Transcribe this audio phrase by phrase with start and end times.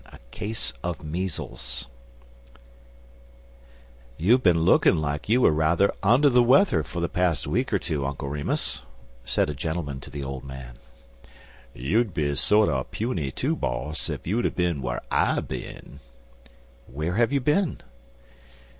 [0.03, 0.13] X.
[0.15, 1.87] A CASE OF MEASLES
[4.17, 7.77] "YOU'VE been looking like you were rather under the weather for the past week or
[7.77, 8.81] two, Uncle Remus,"
[9.23, 10.79] said a gentleman to the old man.
[11.75, 15.99] "You'd be sorter puny, too, boss, if you'd er bin whar I bin."
[16.87, 17.81] "Where have you been?"